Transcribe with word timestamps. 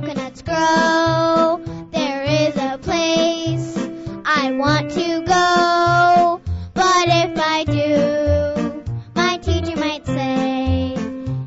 coconuts 0.00 0.42
grow. 0.42 1.60
There 1.90 2.22
is 2.22 2.54
a 2.54 2.78
place 2.78 3.76
I 4.24 4.52
want 4.52 4.92
to 4.92 5.22
go, 5.22 6.40
but 6.72 7.08
if 7.08 7.36
I 7.36 7.64
do, 7.64 8.84
my 9.16 9.38
teacher 9.38 9.76
might 9.76 10.06
say, 10.06 10.94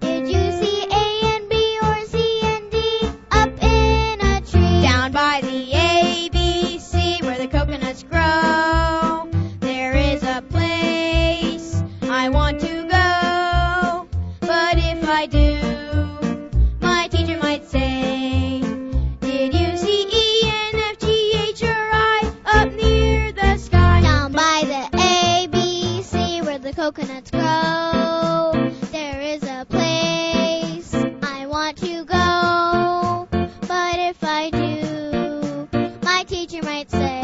Did 0.00 0.28
you 0.28 0.52
see 0.60 0.84
A 0.90 1.36
and 1.36 1.48
B 1.48 1.78
or 1.84 2.04
C 2.04 2.40
and 2.42 2.70
D 2.70 3.08
up 3.30 3.48
in 3.62 4.20
a 4.20 4.42
tree? 4.42 4.82
Down 4.82 5.12
by 5.12 5.40
the 5.40 5.70
ABC 5.72 7.22
where 7.22 7.38
the 7.38 7.48
coconuts 7.48 8.02
grow, 8.02 9.26
there 9.60 9.96
is 9.96 10.22
a 10.22 10.42
place 10.50 11.82
I 12.02 12.28
want 12.28 12.60
to 12.60 12.82
go, 12.82 14.06
but 14.40 14.76
if 14.76 15.08
I 15.08 15.24
do, 15.30 15.53
coconuts 26.94 27.30
grow. 27.30 28.70
There 28.92 29.20
is 29.20 29.42
a 29.42 29.66
place 29.68 30.94
I 31.22 31.46
want 31.46 31.76
to 31.78 32.04
go, 32.04 33.28
but 33.30 33.98
if 33.98 34.22
I 34.22 34.50
do, 34.50 35.68
my 36.02 36.22
teacher 36.24 36.62
might 36.62 36.90
say. 36.90 37.23